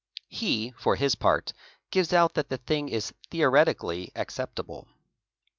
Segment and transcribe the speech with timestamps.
[0.29, 1.53] He, for his part,
[1.91, 4.87] gives out th at the thing is theoretically acceptable.